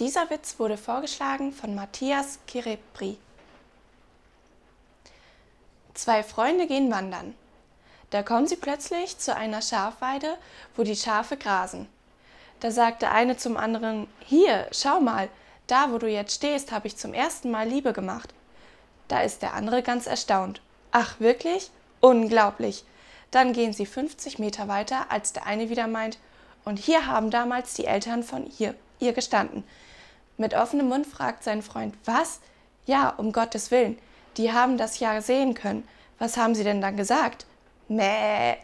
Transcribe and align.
Dieser 0.00 0.28
Witz 0.28 0.58
wurde 0.58 0.76
vorgeschlagen 0.76 1.52
von 1.52 1.76
Matthias 1.76 2.40
Kirepri. 2.48 3.16
Zwei 5.94 6.24
Freunde 6.24 6.66
gehen 6.66 6.90
wandern. 6.90 7.36
Da 8.10 8.24
kommen 8.24 8.48
sie 8.48 8.56
plötzlich 8.56 9.18
zu 9.18 9.36
einer 9.36 9.62
Schafweide, 9.62 10.36
wo 10.74 10.82
die 10.82 10.96
Schafe 10.96 11.36
grasen. 11.36 11.88
Da 12.58 12.72
sagt 12.72 13.02
der 13.02 13.12
eine 13.12 13.36
zum 13.36 13.56
anderen, 13.56 14.08
hier, 14.18 14.66
schau 14.72 14.98
mal, 14.98 15.28
da 15.68 15.92
wo 15.92 15.98
du 15.98 16.08
jetzt 16.08 16.34
stehst, 16.34 16.72
habe 16.72 16.88
ich 16.88 16.96
zum 16.96 17.14
ersten 17.14 17.52
Mal 17.52 17.68
Liebe 17.68 17.92
gemacht. 17.92 18.34
Da 19.06 19.20
ist 19.20 19.42
der 19.42 19.54
andere 19.54 19.84
ganz 19.84 20.08
erstaunt. 20.08 20.60
Ach, 20.90 21.20
wirklich? 21.20 21.70
Unglaublich. 22.00 22.84
Dann 23.30 23.52
gehen 23.52 23.72
sie 23.72 23.86
50 23.86 24.40
Meter 24.40 24.66
weiter, 24.66 25.12
als 25.12 25.32
der 25.32 25.46
eine 25.46 25.70
wieder 25.70 25.86
meint, 25.86 26.18
und 26.64 26.80
hier 26.80 27.06
haben 27.06 27.30
damals 27.30 27.74
die 27.74 27.84
Eltern 27.84 28.24
von 28.24 28.50
ihr, 28.58 28.74
ihr 29.00 29.12
gestanden. 29.12 29.64
Mit 30.36 30.54
offenem 30.54 30.88
Mund 30.88 31.06
fragt 31.06 31.44
sein 31.44 31.62
Freund, 31.62 31.94
was? 32.04 32.40
Ja, 32.86 33.10
um 33.10 33.32
Gottes 33.32 33.70
Willen, 33.70 33.98
die 34.36 34.52
haben 34.52 34.78
das 34.78 34.98
ja 34.98 35.20
sehen 35.20 35.54
können. 35.54 35.86
Was 36.18 36.36
haben 36.36 36.54
sie 36.54 36.64
denn 36.64 36.80
dann 36.80 36.96
gesagt? 36.96 37.46
Mäh. 37.88 38.56